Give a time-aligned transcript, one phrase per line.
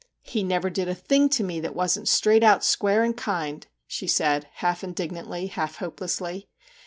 [0.33, 4.07] 'He never did a thing to me that wasn't straight out, square, and kind/ she
[4.07, 6.47] said, half indignantly, half hopelessly.